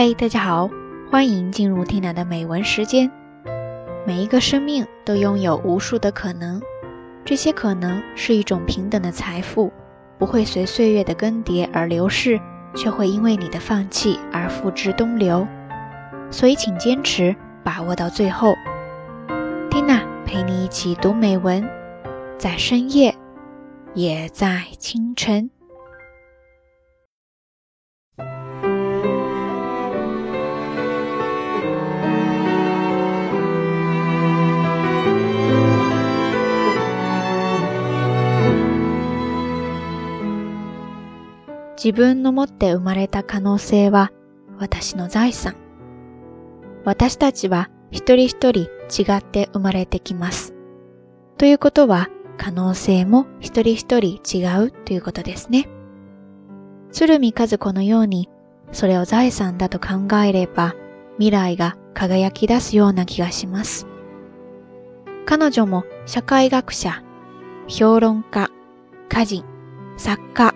[0.00, 0.70] 嘿，大家好，
[1.10, 3.10] 欢迎进入 Tina 的美文时间。
[4.06, 6.62] 每一个生命都拥有无数的可能，
[7.24, 9.72] 这些可能是一种平等的财富，
[10.16, 12.40] 不会随岁月的更迭而流逝，
[12.76, 15.44] 却会因为你的放弃而付之东流。
[16.30, 17.34] 所以，请坚持，
[17.64, 18.54] 把握到最后。
[19.68, 21.68] Tina 陪你一起读美文，
[22.38, 23.12] 在深夜，
[23.94, 25.50] 也在清晨。
[41.82, 44.10] 自分の持って生まれた可能性は
[44.58, 45.54] 私の財産。
[46.84, 50.54] 私たちは一人一人違って生まれてきます。
[51.36, 55.68] ということは可能性も一人一人違うということですね。
[56.90, 58.28] 鶴見和子のように
[58.72, 60.74] それを財産だと考えれば
[61.18, 63.86] 未来が輝き出すような気がします。
[65.26, 67.04] 彼女も社会学者、
[67.68, 68.50] 評論家、
[69.08, 69.44] 歌人、
[69.96, 70.54] 作家、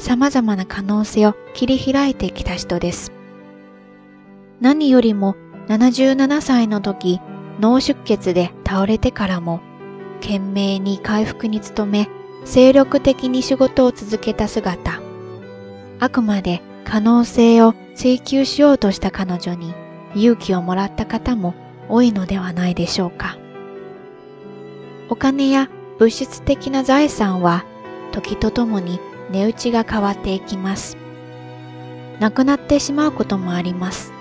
[0.00, 3.12] 様々な可能性を切り開いてきた人です。
[4.60, 5.36] 何よりも
[5.68, 7.20] 77歳の時、
[7.60, 9.60] 脳出血で倒れてからも、
[10.20, 12.08] 懸命に回復に努め、
[12.44, 15.00] 精力的に仕事を続けた姿。
[16.00, 19.74] あくまで可能性を追求しようとした彼女に
[20.14, 21.54] 勇気をもらった方も
[21.90, 23.36] 多いのではないでしょうか。
[25.10, 27.64] お金や物質的な財産は
[28.12, 28.98] 時とともに
[29.30, 30.96] 値打ちが変わっていきます。
[32.18, 34.12] なくなってしまうこともあります。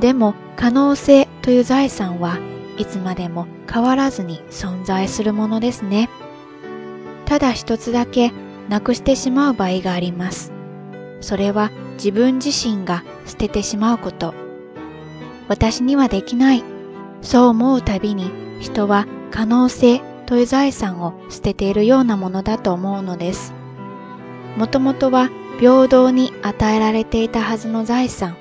[0.00, 2.38] でも可能性という財産は
[2.78, 6.08] いつまでも変わらずに存在するものですね。
[7.26, 8.32] ただ一つだけ
[8.68, 10.52] なくしてしまう場合があります。
[11.20, 14.34] それは自分自身が捨ててしまうこと。
[15.48, 16.64] 私にはできない。
[17.20, 18.30] そう思うたびに
[18.60, 23.57] 人は可能性という財産を捨てているようなものだと思うのです。
[24.56, 28.36] もともとは平等に与えられていたはずの財産。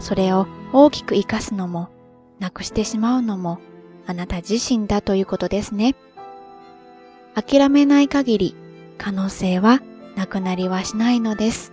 [0.00, 1.88] それを大きく活かすのも、
[2.38, 3.58] なくしてしまうのも、
[4.06, 5.94] あなた自身だということですね。
[7.34, 8.56] 諦めない限り、
[8.96, 9.80] 可能性は
[10.16, 11.72] なくなりはしないのです。